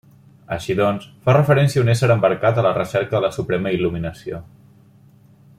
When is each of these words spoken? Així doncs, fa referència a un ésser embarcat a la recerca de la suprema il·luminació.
Així 0.53 0.75
doncs, 0.79 1.05
fa 1.27 1.35
referència 1.37 1.83
a 1.83 1.85
un 1.85 1.93
ésser 1.95 2.09
embarcat 2.15 2.57
a 2.57 2.65
la 2.69 2.73
recerca 2.81 3.15
de 3.19 3.23
la 3.27 3.33
suprema 3.39 3.77
il·luminació. 3.79 4.45